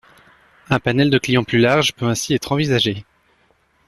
Un 0.71 0.79
panel 0.79 1.11
de 1.11 1.19
clients 1.19 1.43
plus 1.43 1.59
large 1.59 1.93
peut 1.93 2.07
ainsi 2.07 2.33
être 2.33 2.53
envisagé. 2.53 3.05